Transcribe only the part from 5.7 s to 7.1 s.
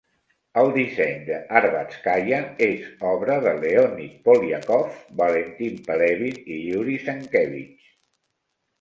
Pelevin i Yury